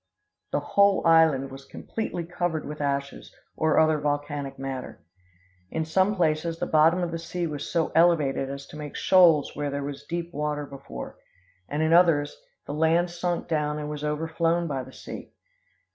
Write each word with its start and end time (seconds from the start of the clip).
"The 0.49 0.59
whole 0.61 1.05
island 1.05 1.51
was 1.51 1.63
completely 1.65 2.23
covered 2.25 2.65
with 2.65 2.81
ashes, 2.81 3.35
or 3.55 3.77
other 3.77 3.99
volcanic 3.99 4.57
matter. 4.57 4.99
In 5.69 5.85
some 5.85 6.15
places 6.15 6.57
the 6.57 6.65
bottom 6.65 7.03
of 7.03 7.11
the 7.11 7.19
sea 7.19 7.45
was 7.45 7.69
so 7.69 7.91
elevated 7.93 8.49
as 8.49 8.65
to 8.69 8.77
make 8.77 8.95
shoals 8.95 9.55
where 9.55 9.69
there 9.69 9.83
was 9.83 10.03
deep 10.05 10.33
water 10.33 10.65
before; 10.65 11.19
and 11.69 11.83
in 11.83 11.93
others, 11.93 12.35
the 12.65 12.73
land 12.73 13.11
sunk 13.11 13.47
down 13.47 13.77
and 13.77 13.91
was 13.91 14.03
overflown 14.03 14.65
by 14.65 14.81
the 14.81 14.91
sea. 14.91 15.33